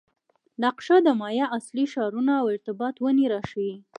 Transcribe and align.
نقشه 0.63 0.95
د 1.05 1.07
مایا 1.19 1.45
اصلي 1.57 1.85
ښارونه 1.93 2.31
او 2.41 2.45
ارتباط 2.53 2.95
ونې 2.99 3.25
راښيي 3.33 3.75